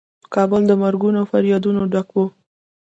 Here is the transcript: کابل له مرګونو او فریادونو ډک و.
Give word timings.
کابل 0.33 0.61
له 0.69 0.75
مرګونو 0.83 1.17
او 1.21 1.29
فریادونو 1.31 1.81
ډک 1.93 2.09
و. 2.13 2.17